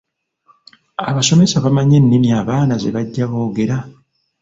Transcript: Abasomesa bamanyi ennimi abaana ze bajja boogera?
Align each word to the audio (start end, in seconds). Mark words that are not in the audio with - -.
Abasomesa 1.09 1.55
bamanyi 1.63 1.93
ennimi 2.01 2.29
abaana 2.41 2.73
ze 2.81 2.89
bajja 2.95 3.25
boogera? 3.31 3.77